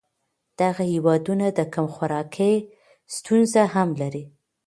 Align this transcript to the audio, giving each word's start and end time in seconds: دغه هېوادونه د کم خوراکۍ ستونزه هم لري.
دغه 0.61 0.83
هېوادونه 0.93 1.45
د 1.51 1.59
کم 1.73 1.85
خوراکۍ 1.95 2.55
ستونزه 3.15 3.61
هم 3.73 3.89
لري. 4.01 4.23